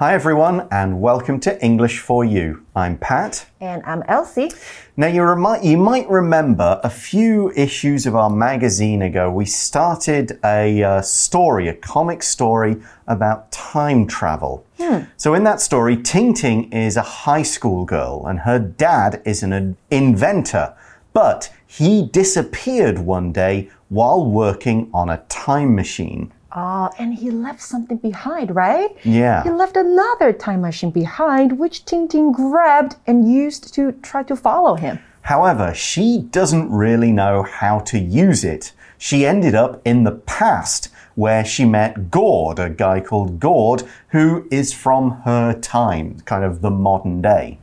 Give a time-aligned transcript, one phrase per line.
[0.00, 2.64] Hi, everyone, and welcome to English for You.
[2.74, 3.44] I'm Pat.
[3.60, 4.50] And I'm Elsie.
[4.96, 10.40] Now, you, remi- you might remember a few issues of our magazine ago, we started
[10.42, 12.78] a uh, story, a comic story
[13.08, 14.64] about time travel.
[14.78, 15.00] Hmm.
[15.18, 19.42] So, in that story, Ting Ting is a high school girl, and her dad is
[19.42, 20.74] an inventor,
[21.12, 26.32] but he disappeared one day while working on a time machine.
[26.52, 28.96] Oh, and he left something behind, right?
[29.04, 29.42] Yeah.
[29.44, 34.34] He left another time machine behind, which Ting Ting grabbed and used to try to
[34.34, 34.98] follow him.
[35.22, 38.72] However, she doesn't really know how to use it.
[38.98, 44.48] She ended up in the past where she met Gord, a guy called Gord, who
[44.50, 47.58] is from her time, kind of the modern day.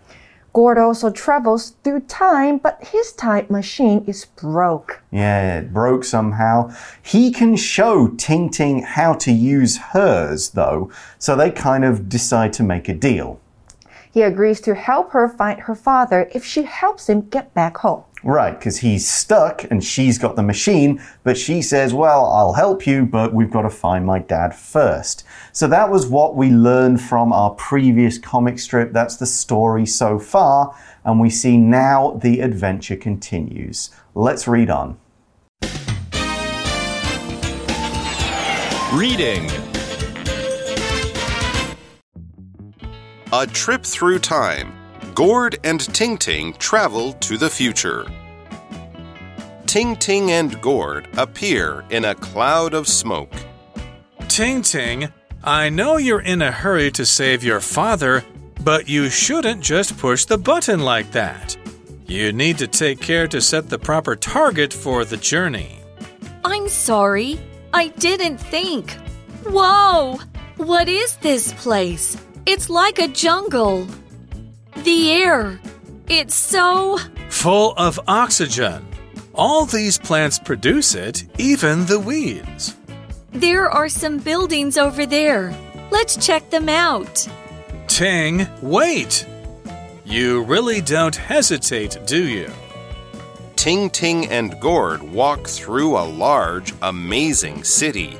[0.53, 5.03] Gord also travels through time, but his time machine is broke.
[5.11, 6.73] Yeah, it broke somehow.
[7.01, 12.53] He can show Ting Ting how to use hers, though, so they kind of decide
[12.53, 13.39] to make a deal.
[14.11, 18.03] He agrees to help her find her father if she helps him get back home.
[18.23, 22.87] Right, because he's stuck and she's got the machine, but she says, Well, I'll help
[22.87, 25.23] you, but we've got to find my dad first.
[25.51, 28.91] So that was what we learned from our previous comic strip.
[28.91, 33.91] That's the story so far, and we see now the adventure continues.
[34.15, 34.97] Let's read on.
[38.93, 39.51] Reading
[43.31, 44.73] A Trip Through Time
[45.17, 48.05] Gord and Ting Ting travel to the future.
[49.65, 53.33] Ting Ting and Gord appear in a cloud of smoke.
[54.27, 55.11] Ting Ting,
[55.43, 58.23] I know you're in a hurry to save your father,
[58.63, 61.57] but you shouldn't just push the button like that.
[62.05, 65.79] You need to take care to set the proper target for the journey.
[66.45, 67.39] I'm sorry.
[67.73, 68.91] I didn't think.
[69.45, 70.19] Whoa!
[70.57, 72.15] What is this place?
[72.45, 73.87] It's like a jungle.
[74.87, 75.59] The air.
[76.07, 76.97] It's so.
[77.27, 78.87] Full of oxygen.
[79.35, 82.73] All these plants produce it, even the weeds.
[83.33, 85.53] There are some buildings over there.
[85.91, 87.27] Let's check them out.
[87.87, 89.27] Ting, wait!
[90.05, 92.49] You really don't hesitate, do you?
[93.57, 98.15] Ting Ting and Gord walk through a large, amazing city.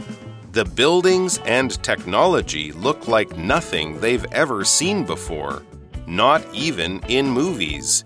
[0.51, 5.63] The buildings and technology look like nothing they've ever seen before
[6.07, 8.05] not even in movies.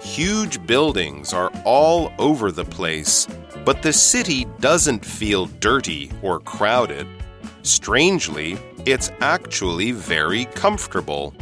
[0.00, 3.28] Huge buildings are all over the place,
[3.64, 7.06] but the city doesn't feel dirty or crowded.
[7.62, 11.32] Strangely, it's actually very comfortable.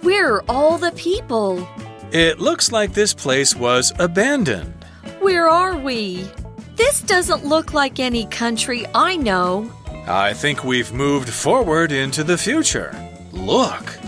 [0.00, 1.68] Where are all the people?
[2.10, 4.72] It looks like this place was abandoned.
[5.20, 6.26] Where are we?
[6.76, 9.70] This doesn't look like any country I know.
[10.08, 12.96] I think we've moved forward into the future.
[13.32, 13.99] Look.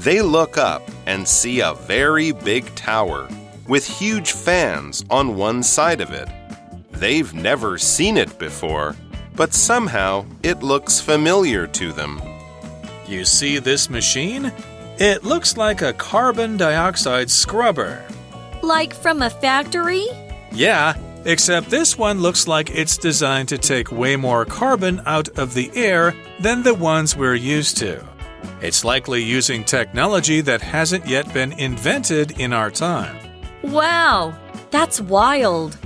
[0.00, 3.28] They look up and see a very big tower
[3.68, 6.26] with huge fans on one side of it.
[6.90, 8.96] They've never seen it before,
[9.36, 12.18] but somehow it looks familiar to them.
[13.06, 14.50] You see this machine?
[14.98, 18.02] It looks like a carbon dioxide scrubber.
[18.62, 20.06] Like from a factory?
[20.50, 20.94] Yeah,
[21.26, 25.70] except this one looks like it's designed to take way more carbon out of the
[25.74, 28.02] air than the ones we're used to.
[28.60, 33.16] It's likely using technology that hasn't yet been invented in our time.
[33.62, 34.38] Wow,
[34.70, 35.78] that's wild.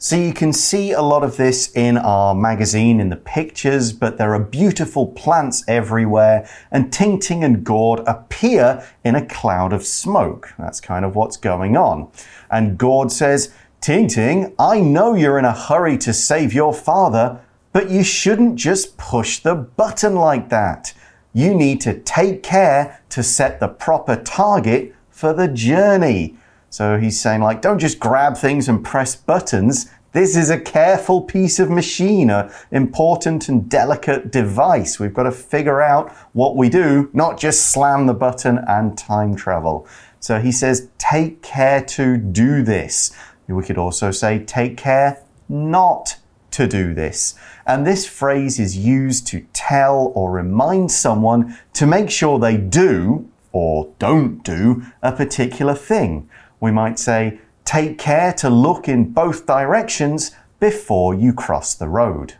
[0.00, 4.16] So you can see a lot of this in our magazine in the pictures, but
[4.16, 9.84] there are beautiful plants everywhere, and Ting Ting and Gord appear in a cloud of
[9.84, 10.54] smoke.
[10.56, 12.12] That's kind of what's going on.
[12.48, 17.40] And Gord says, Ting Ting, I know you're in a hurry to save your father,
[17.72, 20.94] but you shouldn't just push the button like that.
[21.32, 26.36] You need to take care to set the proper target for the journey.
[26.70, 29.90] So he's saying, like, don't just grab things and press buttons.
[30.12, 34.98] This is a careful piece of machine, an important and delicate device.
[34.98, 39.36] We've got to figure out what we do, not just slam the button and time
[39.36, 39.86] travel.
[40.20, 43.14] So he says, take care to do this.
[43.46, 46.16] We could also say, take care not
[46.52, 47.34] to do this.
[47.66, 53.28] And this phrase is used to tell or remind someone to make sure they do
[53.52, 56.28] or don't do a particular thing.
[56.60, 62.34] We might say, take care to look in both directions before you cross the road.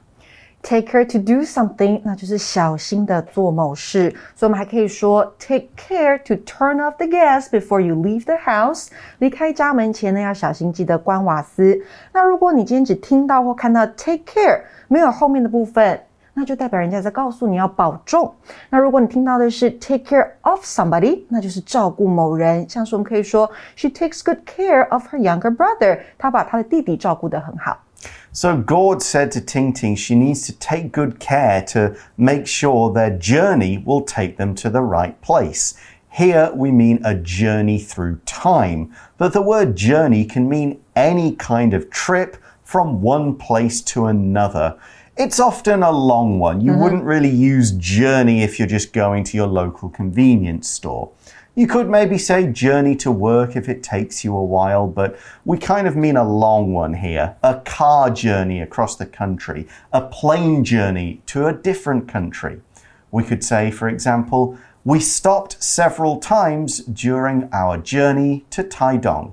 [0.68, 4.14] Take care to do something，那就是小心的做某事。
[4.34, 8.88] 所以我们还可以说，take care to turn off the gas before you leave the house。
[9.18, 11.80] 离开家门前呢，要小心记得关瓦斯。
[12.12, 15.98] 那如果你今天只听到或看到 take care，没有后面的部分，
[16.34, 18.30] 那就代表人家在告诉你要保重。
[18.68, 22.68] 那如果你听到的是 take care of somebody，那就是照顾某人。
[22.68, 27.78] 像是我们可以说 she takes good care of her younger brother，她把她的弟弟照顾得很好。
[28.32, 33.16] So Gord said to Ting Ting she needs to take good care to make sure their
[33.16, 35.74] journey will take them to the right place.
[36.10, 41.74] Here we mean a journey through time, but the word journey can mean any kind
[41.74, 44.78] of trip from one place to another.
[45.16, 46.60] It's often a long one.
[46.60, 46.82] You mm-hmm.
[46.82, 51.10] wouldn't really use journey if you're just going to your local convenience store.
[51.58, 55.58] You could maybe say journey to work if it takes you a while, but we
[55.58, 57.34] kind of mean a long one here.
[57.42, 62.60] A car journey across the country, a plane journey to a different country.
[63.10, 69.32] We could say, for example, we stopped several times during our journey to Taidong.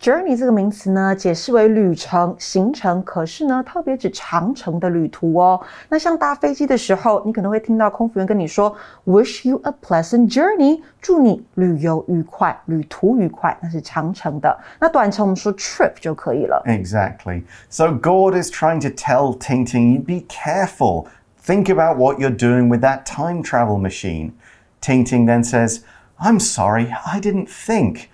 [0.00, 5.60] Journey 这个名词呢，解释为旅程、行程，可是呢，特别指长程的旅途哦。
[5.88, 8.74] 那像搭飞机的时候，你可能会听到空服员跟你说
[9.06, 14.58] “Wish you a pleasant journey”，祝你旅游愉快、旅途愉快，那是长程的。
[14.80, 16.60] 那短程我们说 trip 就可以了。
[16.66, 17.44] Exactly.
[17.70, 21.06] So Gord is trying to tell Ting Ting, you be careful.
[21.40, 24.32] Think about what you're doing with that time travel machine.
[24.80, 25.82] Ting Ting then says,
[26.18, 28.08] I'm sorry, I didn't think.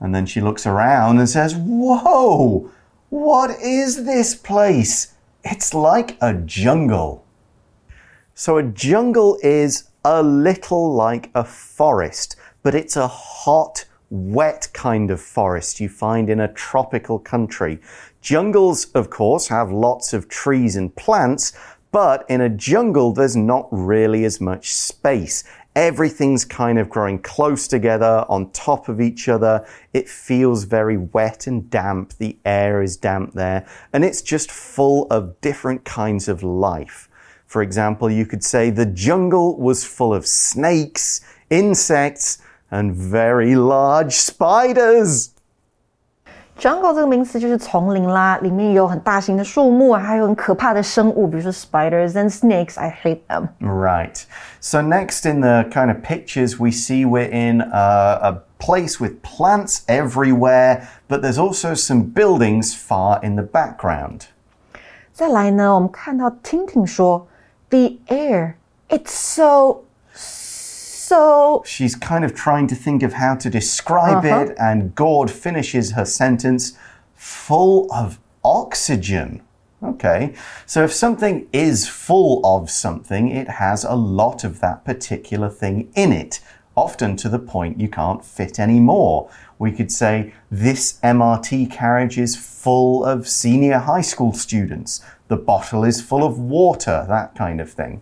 [0.00, 2.70] And then she looks around and says, Whoa,
[3.08, 5.14] what is this place?
[5.44, 7.24] It's like a jungle.
[8.34, 15.10] So, a jungle is a little like a forest, but it's a hot, wet kind
[15.10, 17.80] of forest you find in a tropical country.
[18.20, 21.52] Jungles, of course, have lots of trees and plants,
[21.92, 25.44] but in a jungle, there's not really as much space.
[25.76, 29.66] Everything's kind of growing close together on top of each other.
[29.92, 32.14] It feels very wet and damp.
[32.14, 33.66] The air is damp there.
[33.92, 37.10] And it's just full of different kinds of life.
[37.44, 41.20] For example, you could say the jungle was full of snakes,
[41.50, 42.38] insects,
[42.70, 45.34] and very large spiders
[46.59, 52.79] Jungle 这个名词就是丛林啦，里面有很大型的树木，还有很可怕的生物，比如说 spiders and snakes.
[52.79, 53.47] I hate them.
[53.59, 54.23] Right.
[54.59, 59.23] So, next in the kind of pictures, we see we're in a, a place with
[59.23, 64.27] plants everywhere, but there's also some buildings far in the background.
[65.13, 67.27] 再来呢，我们看到 Tintin 说，
[67.69, 68.53] The air,
[68.87, 69.84] it's so
[71.08, 74.42] so She's kind of trying to think of how to describe Uh-huh.
[74.42, 76.72] it, and Gord finishes her sentence
[77.14, 79.40] full of oxygen.
[79.82, 80.32] Okay,
[80.64, 85.88] so if something is full of something, it has a lot of that particular thing
[85.94, 86.40] in it,
[86.74, 89.28] often to the point you can't fit any more.
[89.58, 95.00] We could say, This MRT carriage is full of senior high school students.
[95.28, 98.00] The bottle is full of water, that kind of thing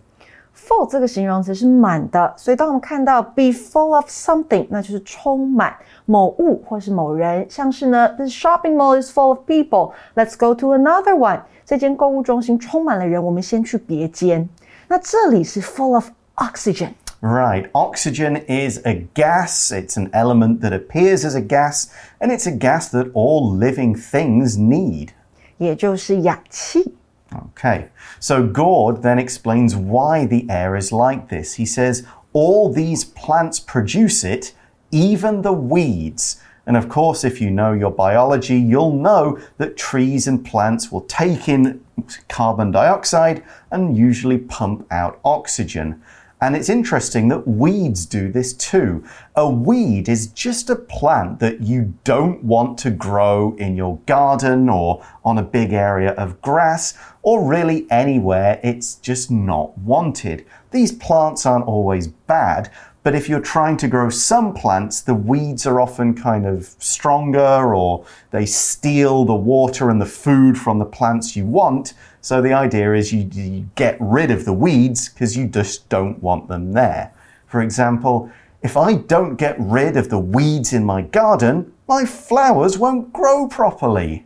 [0.64, 5.74] full 这个形容词是满的，所以当我们看到 be full of something，那就是充满
[6.06, 7.46] 某物或是某人。
[7.48, 9.92] 像是呢，the shopping mall is full of people.
[10.14, 11.42] Let's go to another one.
[11.64, 14.48] 这间购物中心充满了人，我们先去别间。
[14.88, 16.90] 那这里是 full of oxygen。
[17.22, 17.70] Right.
[17.72, 19.70] Oxygen is a gas.
[19.70, 21.88] It's an element that appears as a gas,
[22.18, 25.10] and it's a gas that all living things need.
[25.58, 26.94] 也就是氧气。
[27.35, 27.89] Okay.
[28.19, 31.55] So Gord then explains why the air is like this.
[31.55, 34.53] He says, all these plants produce it,
[34.91, 36.41] even the weeds.
[36.67, 41.01] And of course, if you know your biology, you'll know that trees and plants will
[41.01, 41.83] take in
[42.27, 46.01] carbon dioxide and usually pump out oxygen.
[46.45, 49.03] And it's interesting that weeds do this too.
[49.35, 54.69] A weed is just a plant that you don't want to grow in your garden
[54.69, 60.45] or on a big area of grass or really anywhere it's just not wanted.
[60.69, 62.71] These plants aren't always bad,
[63.04, 67.74] but if you're trying to grow some plants, the weeds are often kind of stronger
[67.74, 71.94] or they steal the water and the food from the plants you want.
[72.20, 76.22] So the idea is you, you get rid of the weeds because you just don't
[76.22, 77.10] want them there.
[77.46, 78.28] For example,
[78.62, 83.48] if I don't get rid of the weeds in my garden, my flowers won't grow
[83.48, 84.24] properly.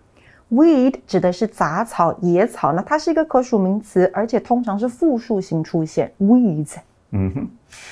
[0.50, 6.12] Weed 指的是杂草、野草，那它是一个可数名词，而且通常是复数型出现。
[6.20, 6.75] Weeds。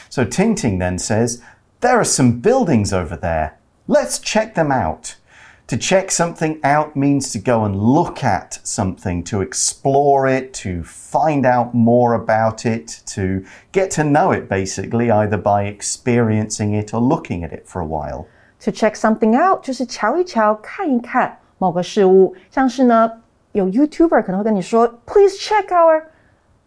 [0.09, 1.43] So Ting Ting then says,
[1.81, 3.59] There are some buildings over there.
[3.89, 5.17] Let's check them out.
[5.69, 10.83] To check something out means to go and look at something, to explore it, to
[10.83, 16.93] find out more about it, to get to know it basically, either by experiencing it
[16.93, 18.27] or looking at it for a while.
[18.61, 23.11] To check something out 就是瞧一瞧、看一看某个事物，像是呢，
[23.53, 26.05] 有 YouTuber 可能会跟你说，Please check our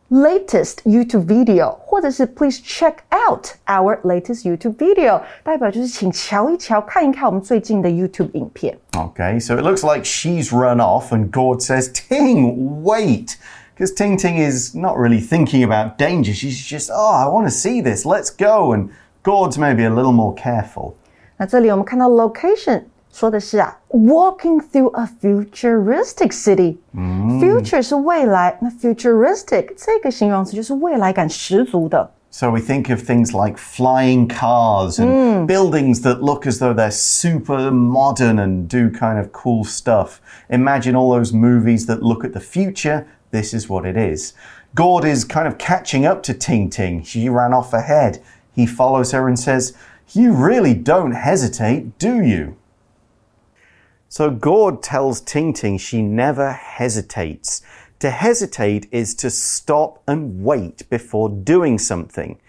[0.09, 8.77] latest YouTube video，或者是 Please check out our latest YouTube video，代表就是请瞧一瞧，看一看我们最近的 YouTube 影片。
[8.91, 13.35] Okay, so it looks like she's run off, and Gord says, Ting, wait.
[13.75, 16.33] Because Ting Ting is not really thinking about danger.
[16.33, 18.71] She's just, oh, I want to see this, let's go.
[18.73, 18.91] And
[19.23, 20.93] Gord's maybe a little more careful.
[21.37, 32.11] 那这里我们看到 location 说的是啊，walking through a futuristic city。Future 是未来，那 futuristic 这个形容词就是未来感十足的。
[32.29, 36.91] So we think of things like flying cars and buildings that look as though they're
[36.91, 40.19] super modern and do kind of cool stuff.
[40.49, 43.05] Imagine all those movies that look at the future.
[43.31, 44.33] This is what it is.
[44.75, 47.03] Gord is kind of catching up to Ting Ting.
[47.03, 48.21] She ran off ahead.
[48.53, 49.71] He follows her and says,
[50.11, 52.57] You really don't hesitate, do you?
[54.12, 57.62] So Gord tells Ting Ting she never hesitates.
[58.00, 62.40] To hesitate is to stop and wait before doing something.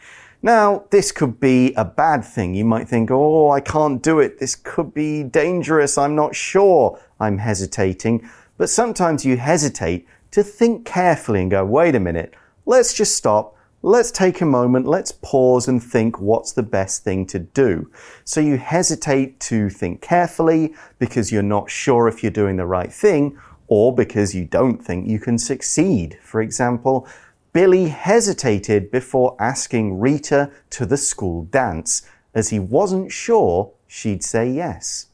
[0.42, 2.56] Now, this could be a bad thing.
[2.56, 4.40] You might think, oh, I can't do it.
[4.40, 6.00] This could be dangerous.
[6.00, 7.00] I'm not sure.
[7.20, 8.28] I'm hesitating.
[8.58, 12.34] But sometimes you hesitate to think carefully and go, wait a minute.
[12.66, 13.56] Let's just stop.
[13.84, 14.86] Let's take a moment.
[14.86, 17.90] Let's pause and think what's the best thing to do.
[18.24, 22.94] So you hesitate to think carefully because you're not sure if you're doing the right
[22.94, 26.20] thing or because you don't think you can succeed.
[26.22, 27.08] For example,
[27.54, 32.04] Billy hesitated before asking Rita to the school dance
[32.36, 35.08] as he wasn't sure she'd say yes.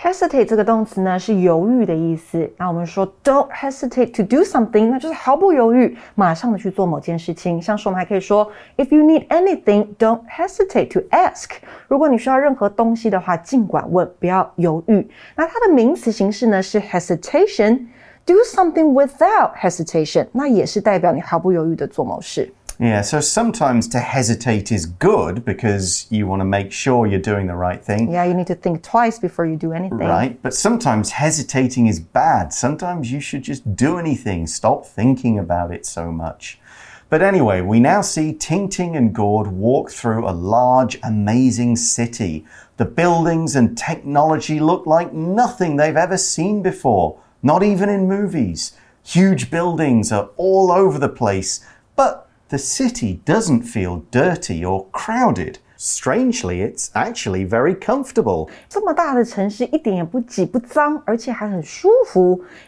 [0.00, 2.48] Hesitate 这个动词呢是犹豫的意思。
[2.56, 7.60] 那我们说 don't hesitate to do something，那就是毫不犹豫，马上的去做某件事情。
[7.60, 11.50] 像是我们还可以说 if you need anything, don't hesitate to ask。
[11.88, 15.08] 如果你需要任何东西的话，尽管问，不要犹豫。
[15.34, 17.86] 那它的名词形式呢是 hesitation。
[18.24, 22.52] Do something without hesitation，那也是代表你毫不犹豫的做某事。
[22.80, 27.56] Yeah, so sometimes to hesitate is good because you want to make sure you're doing the
[27.56, 28.12] right thing.
[28.12, 29.98] Yeah, you need to think twice before you do anything.
[29.98, 32.52] Right, but sometimes hesitating is bad.
[32.52, 34.46] Sometimes you should just do anything.
[34.46, 36.60] Stop thinking about it so much.
[37.10, 42.44] But anyway, we now see Ting Ting and Gord walk through a large, amazing city.
[42.76, 48.72] The buildings and technology look like nothing they've ever seen before, not even in movies.
[49.02, 51.66] Huge buildings are all over the place,
[51.96, 55.58] but the city doesn't feel dirty or crowded.
[55.76, 58.50] Strangely, it's actually very comfortable.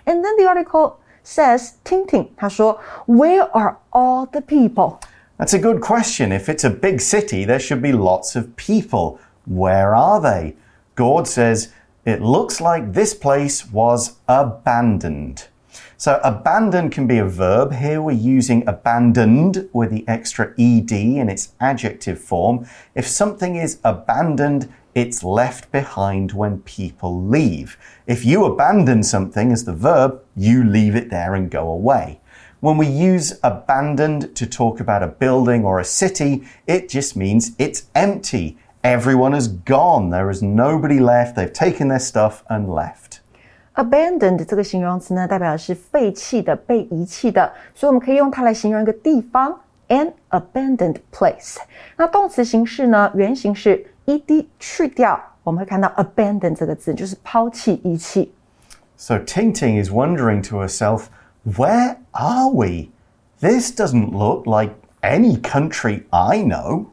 [0.06, 5.00] And then the article says, Ting Ting 他说，Where are all the people?
[5.38, 6.30] That's a good question.
[6.30, 9.18] If it's a big city, there should be lots of people.
[9.46, 10.54] Where are they?
[10.94, 11.70] Gord says,
[12.04, 15.48] It looks like this place was abandoned.
[16.00, 17.74] So, abandoned can be a verb.
[17.74, 22.66] Here we're using abandoned with the extra ed in its adjective form.
[22.94, 27.76] If something is abandoned, it's left behind when people leave.
[28.06, 32.22] If you abandon something as the verb, you leave it there and go away.
[32.60, 37.52] When we use abandoned to talk about a building or a city, it just means
[37.58, 38.56] it's empty.
[38.82, 40.08] Everyone has gone.
[40.08, 41.36] There is nobody left.
[41.36, 43.09] They've taken their stuff and left
[43.79, 49.59] Abandoned 这个形容词呢，代表的是废弃的、被遗弃的，所以我们可以用它来形容一个地方，
[49.89, 51.57] an abandoned place。
[51.97, 58.33] 那动词形式呢，原形是 ed 去掉，我们会看到 abandon 这个字，就是抛弃、遗弃。
[58.95, 61.07] So Ting Ting is wondering to herself,
[61.43, 62.91] where are we?
[63.41, 66.85] This doesn't look like any country I know.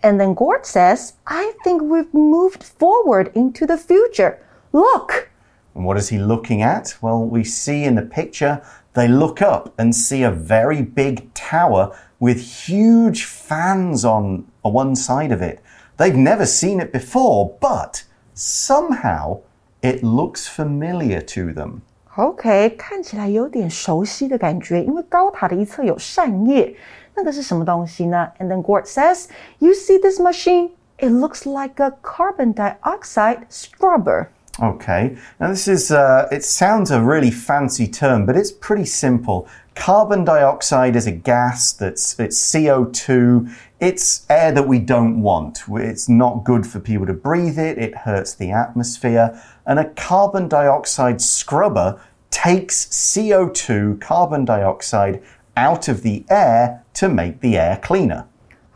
[0.00, 4.38] And then Gord says, I think we've moved forward into the future.
[4.72, 5.28] Look!
[5.77, 6.95] And what is he looking at?
[7.01, 8.61] Well, we see in the picture,
[8.93, 15.31] they look up and see a very big tower with huge fans on one side
[15.31, 15.59] of it.
[15.97, 18.03] They've never seen it before, but
[18.33, 19.41] somehow
[19.83, 21.81] it looks familiar to them.
[22.15, 26.75] OK，看起来有点熟悉的感觉，因为高塔的一侧有扇叶，
[27.13, 29.27] 那个是什么东西呢？And then Gord says,
[29.59, 30.71] "You see this machine?
[30.97, 34.29] It looks like a carbon dioxide scrubber."
[34.59, 39.47] Okay, now this is, uh, it sounds a really fancy term, but it's pretty simple.
[39.75, 43.53] Carbon dioxide is a gas that's, it's CO2.
[43.79, 45.61] It's air that we don't want.
[45.69, 47.77] It's not good for people to breathe it.
[47.77, 49.39] It hurts the atmosphere.
[49.67, 55.21] And a carbon dioxide scrubber takes CO2, carbon dioxide,
[55.55, 58.25] out of the air to make the air cleaner.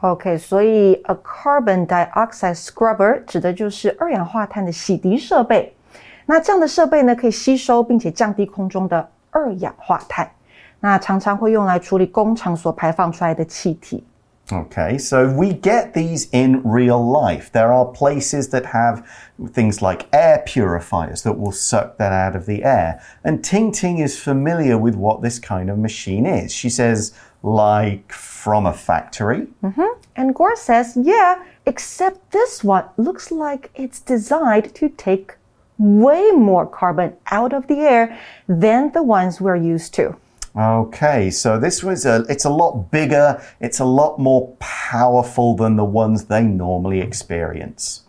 [0.00, 5.74] OK，所以 a carbon dioxide scrubber 指的就是二氧化碳的洗涤设备。
[6.26, 10.30] 那这样的设备呢，可以吸收并且降低空中的二氧化碳。
[10.80, 14.04] 那常常会用来处理工厂所排放出来的气体。
[14.48, 17.50] Okay, so we get these in real life.
[17.50, 19.02] There are places that have
[19.52, 23.00] things like air purifiers that will suck that out of the air.
[23.24, 26.52] And Ting Ting is familiar with what this kind of machine is.
[26.52, 27.12] She says,
[27.43, 29.47] like from a factory.
[29.61, 29.89] Mm -hmm.
[30.15, 35.25] And Gord says, yeah, except this one looks like it's designed to take
[35.77, 38.17] way more carbon out of the air
[38.47, 40.15] than the ones we're used to.
[40.53, 44.49] Okay, so this was a, it's a lot bigger, it's a lot more
[44.91, 48.01] powerful than the ones they normally experience.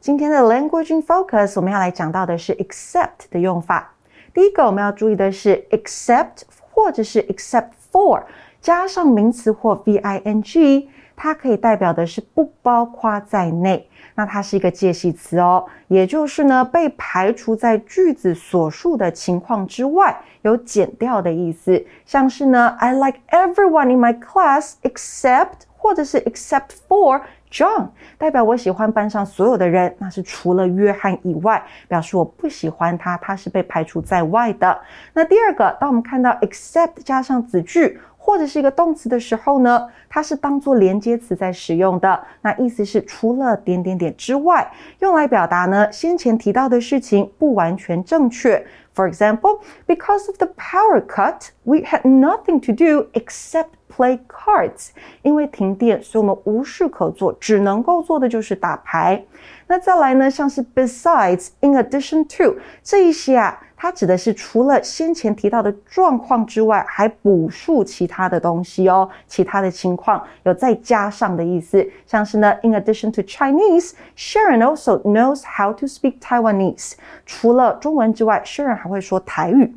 [0.00, 0.68] 今天的 in
[1.02, 3.92] focus，我们要来讲到的是 except 的用法。
[4.34, 8.22] 第一个我们要注意的是 except 或者是 except for
[8.60, 13.88] 加上名词或 v-i-n-g，它可以代表的是不包括在内。
[14.14, 21.82] 那它是一个介系词哦，也就是呢被排除在句子所述的情况之外，有减掉的意思。
[22.04, 27.22] 像是呢，I like everyone in my class except 或者是 except for
[27.56, 34.78] John，代表我喜欢班上所有的人，那是除了约翰以外，表示我不喜欢他，他是被排除在外的。
[35.14, 37.98] 那第二个，当我们看到 except 加上子句。
[38.26, 42.20] 或者是一个动词的时候呢，它是当做连接词在使用的。
[42.42, 44.68] 那意思是除了点点点之外，
[44.98, 48.66] 用来表达呢先前提到的事情不完全正确。
[48.96, 54.88] For example, because of the power cut, we had nothing to do except play cards.
[55.22, 59.24] 因为停电，所以我们无事可做，只能够做的就是打牌。
[59.68, 63.62] 那再来呢，像是 besides, in addition to 这一些啊。
[63.75, 71.83] 它指的是除了先前提到的状况之外，还补述其他的东西哦，其他的情况有再加上的意思。
[72.05, 76.93] 像是呢，In addition to Chinese, Sharon also knows how to speak Taiwanese。
[77.25, 79.73] 除了中文之外，Sharon 还会说台语。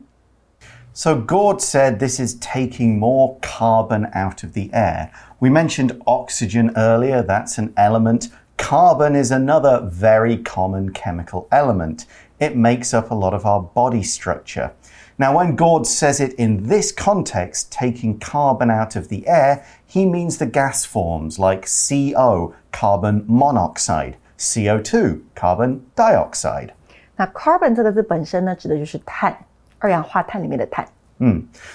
[0.92, 5.08] So Gord said this is taking more carbon out of the air.
[5.40, 8.28] We mentioned oxygen earlier, that's an element.
[8.56, 12.04] Carbon is another very common chemical element.
[12.38, 14.72] It makes up a lot of our body structure.
[15.16, 20.04] Now, when Gord says it in this context, taking carbon out of the air, he
[20.04, 26.72] means the gas forms like CO, carbon monoxide, CO2, carbon dioxide.
[27.16, 29.36] 那 carbon 这个字本身呢，指的就是碳，
[29.78, 30.84] 二氧化碳里面的碳。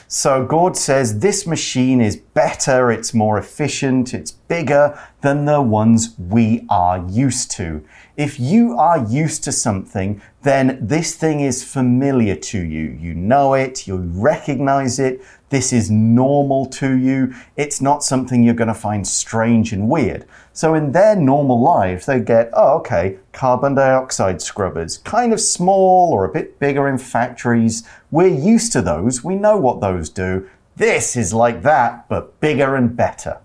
[0.10, 6.15] So Gord says this machine is better, it's more efficient, it's bigger than the ones
[6.19, 7.85] we are used to.
[8.17, 12.97] If you are used to something, then this thing is familiar to you.
[13.01, 15.21] You know it, you recognize it,
[15.55, 17.33] this is normal to you.
[17.57, 20.27] It's not something you're going to find strange and weird.
[20.53, 26.13] So in their normal lives, they get, oh, okay, carbon dioxide scrubbers, kind of small
[26.13, 27.87] or a bit bigger in factories.
[28.11, 29.23] We're used to those.
[29.23, 30.49] We know what those do.
[30.77, 33.39] This is like that, but bigger and better.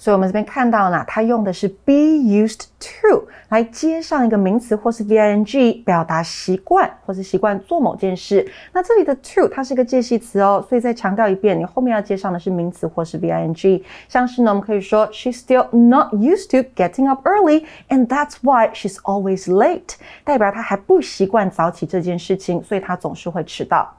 [0.00, 8.46] 所以我们这边看到呢，它用的是 be used to 来接上一个名词或是 v-i-n-g，表达习惯或是习惯做某件事。
[8.74, 13.82] 那这里的 to 它是一个介系词哦，所以再强调一遍，你后面要接上的是名词或是 v-i-n-g。
[14.06, 23.96] 像是呢，我们可以说 she's still not used to getting up early, and that's why she's always late，代表她还不习惯早起这件事情，所以她总是会迟到。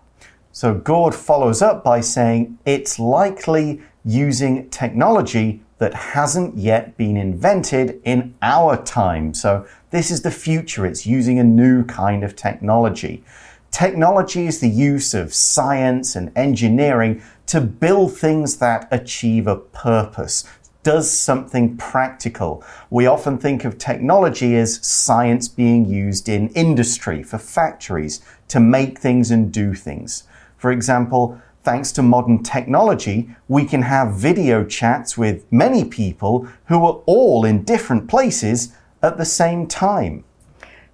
[0.51, 8.00] So Gord follows up by saying it's likely using technology that hasn't yet been invented
[8.04, 9.34] in our time.
[9.34, 10.86] So this is the future.
[10.86, 13.24] It's using a new kind of technology.
[13.72, 20.44] Technology is the use of science and engineering to build things that achieve a purpose,
[20.84, 22.62] does something practical.
[22.88, 29.00] We often think of technology as science being used in industry, for factories, to make
[29.00, 30.28] things and do things.
[30.58, 36.85] For example, thanks to modern technology, we can have video chats with many people who
[36.85, 38.69] are all in different places
[39.01, 40.23] at the same time.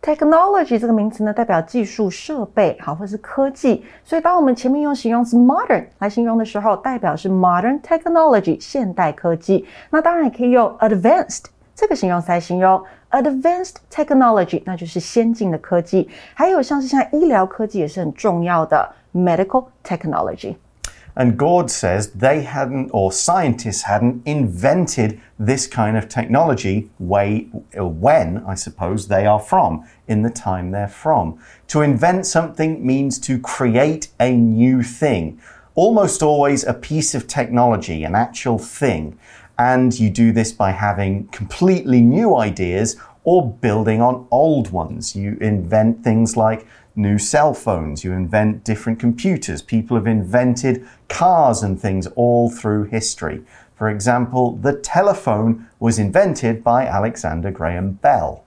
[0.02, 3.86] Technology 这个名词呢，代表技术设备，好，或是科技。
[4.04, 9.66] 所以，当我们前面用形容词 modern 来形容的时候，代表是 modern technology 现代科技。
[9.90, 11.44] 那当然也可以用 advanced
[11.78, 16.10] 这个形容词来形容 advanced technology，那就是先进的科技。
[16.34, 20.56] 还有像是像医疗科技也是很重要的 medical technology。
[21.16, 28.44] And Gord says they hadn't, or scientists hadn't, invented this kind of technology way, when,
[28.48, 31.38] I suppose, they are from, in the time they're from.
[31.68, 35.40] To invent something means to create a new thing.
[35.76, 39.16] Almost always a piece of technology, an actual thing.
[39.58, 45.16] And you do this by having completely new ideas or building on old ones.
[45.16, 49.62] You invent things like new cell phones, you invent different computers.
[49.62, 53.42] People have invented cars and things all through history.
[53.76, 58.44] For example, the telephone was invented by Alexander Graham Bell.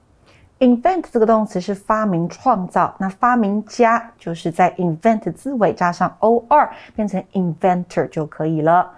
[0.60, 8.90] invent 这个动词是发明、创造，那发明家就是在 invent 字尾加上 or 变成 inventor 就可以了。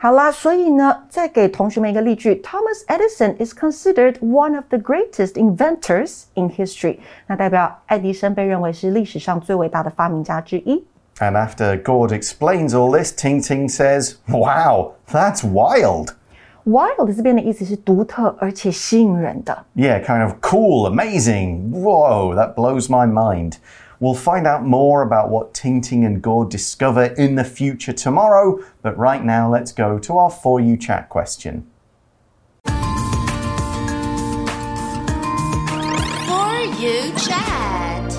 [0.00, 6.98] 好啦，所以呢，再给同学们一个例句：Thomas Edison is considered one of the greatest inventors in history。
[7.26, 10.84] 那代表爱迪生被认为是历史上最伟大的发明家之一。
[11.18, 16.10] And after Gord explains all this, Ting Ting says, Wow, that's wild.
[16.66, 19.64] Wild 这边的意思是独特而且吸引人的。
[19.74, 21.70] Yeah, kind of cool, amazing.
[21.70, 23.54] Whoa, that blows my mind.
[24.01, 28.59] We'll find out more about what Ting Ting and Gord discover in the future tomorrow,
[28.81, 31.69] but right now let's go to our For You Chat question.
[32.65, 32.73] For
[36.79, 38.11] you chat.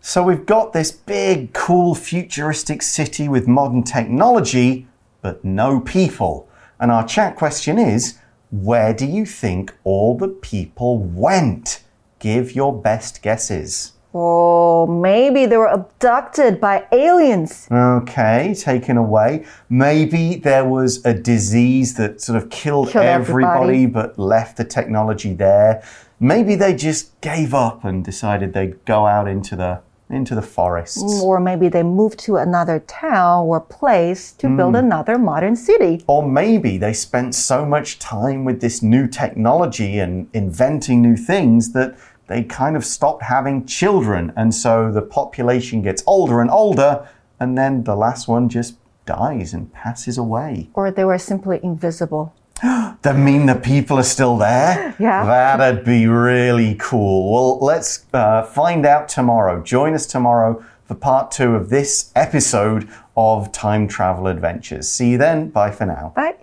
[0.00, 4.88] So we've got this big, cool, futuristic city with modern technology,
[5.22, 6.48] but no people.
[6.80, 8.18] And our chat question is
[8.50, 11.84] where do you think all the people went?
[12.18, 13.93] Give your best guesses.
[14.16, 17.66] Oh, maybe they were abducted by aliens.
[17.70, 19.44] Okay, taken away.
[19.68, 23.86] Maybe there was a disease that sort of killed, Killed everybody, everybody.
[23.86, 25.82] but left the technology there.
[26.20, 31.02] Maybe they just gave up and decided they'd go out into the into the forests.
[31.22, 34.84] Or maybe they moved to another town or place to build hmm.
[34.84, 36.04] another modern city.
[36.06, 41.72] Or maybe they spent so much time with this new technology and inventing new things
[41.72, 44.32] that they kind of stopped having children.
[44.36, 47.08] And so the population gets older and older,
[47.38, 50.70] and then the last one just dies and passes away.
[50.74, 52.34] Or they were simply invisible.
[53.02, 54.96] That mean the people are still there?
[54.98, 55.26] Yeah.
[55.58, 57.30] That'd be really cool.
[57.30, 59.62] Well, let's uh, find out tomorrow.
[59.62, 64.88] Join us tomorrow for part two of this episode of Time Travel Adventures.
[64.88, 65.50] See you then.
[65.50, 66.14] Bye for now.
[66.16, 66.36] Bye.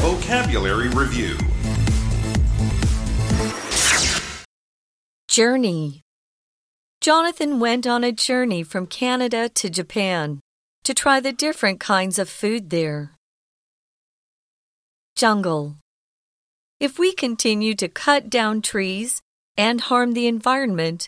[0.00, 1.38] Vocabulary Review
[5.36, 6.00] Journey.
[7.02, 10.40] Jonathan went on a journey from Canada to Japan
[10.82, 13.12] to try the different kinds of food there.
[15.14, 15.76] Jungle.
[16.80, 19.20] If we continue to cut down trees
[19.58, 21.06] and harm the environment,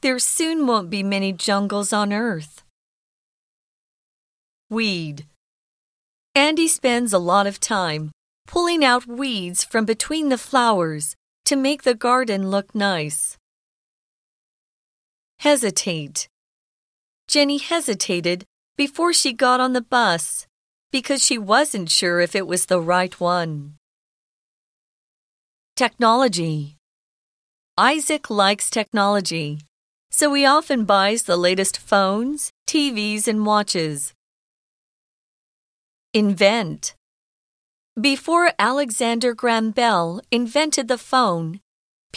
[0.00, 2.64] there soon won't be many jungles on Earth.
[4.68, 5.24] Weed.
[6.34, 8.10] Andy spends a lot of time
[8.48, 11.14] pulling out weeds from between the flowers
[11.44, 13.37] to make the garden look nice.
[15.40, 16.28] Hesitate.
[17.28, 18.44] Jenny hesitated
[18.76, 20.48] before she got on the bus
[20.90, 23.74] because she wasn't sure if it was the right one.
[25.76, 26.76] Technology.
[27.76, 29.60] Isaac likes technology,
[30.10, 34.14] so he often buys the latest phones, TVs, and watches.
[36.12, 36.96] Invent.
[38.00, 41.60] Before Alexander Graham Bell invented the phone,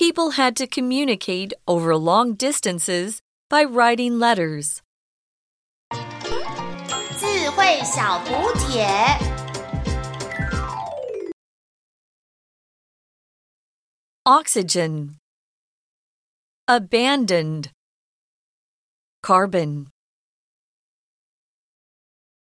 [0.01, 4.83] people had to communicate over long distances by writing letters.
[7.19, 8.87] 智慧小补帖。
[14.25, 15.19] Oxygen.
[16.67, 17.71] Abandoned.
[19.23, 19.87] Carbon.